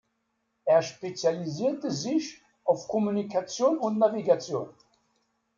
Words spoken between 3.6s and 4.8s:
und Navigation.